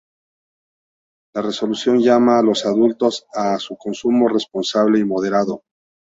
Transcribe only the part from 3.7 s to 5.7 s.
consumo responsable y moderado.